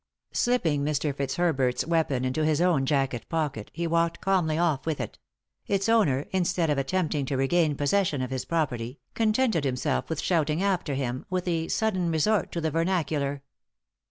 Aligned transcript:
Slipping 0.31 0.83
Mr. 0.83 1.13
Fitzherbert's 1.15 1.85
weapon 1.85 2.25
into 2.25 2.43
his 2.43 2.59
own 2.59 2.87
jacket 2.87 3.29
pocket, 3.29 3.69
he 3.71 3.85
walked 3.85 4.19
calmly 4.19 4.57
off 4.57 4.83
with 4.87 4.99
it; 4.99 5.19
its 5.67 5.87
owner, 5.87 6.25
instead 6.31 6.71
of 6.71 6.79
attempting 6.79 7.23
to 7.27 7.37
re 7.37 7.47
gain 7.47 7.75
possession 7.75 8.23
of 8.23 8.31
his 8.31 8.43
property, 8.45 8.99
contented 9.13 9.63
himself 9.63 10.09
with 10.09 10.19
shouting 10.19 10.63
after 10.63 10.95
him, 10.95 11.27
with 11.29 11.47
a 11.47 11.67
sudden 11.67 12.09
resort 12.09 12.51
to 12.51 12.59
the 12.59 12.71
ver 12.71 12.83
nacular. 12.83 13.41